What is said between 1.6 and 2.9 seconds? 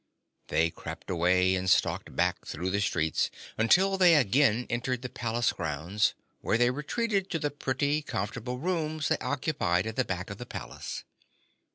stalked back through the